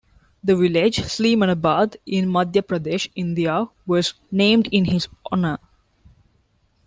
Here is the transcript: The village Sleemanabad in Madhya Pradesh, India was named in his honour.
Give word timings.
The 0.43 0.55
village 0.55 1.03
Sleemanabad 1.03 1.95
in 2.07 2.27
Madhya 2.27 2.63
Pradesh, 2.63 3.07
India 3.13 3.67
was 3.85 4.15
named 4.31 4.67
in 4.71 4.85
his 4.85 5.07
honour. 5.31 5.59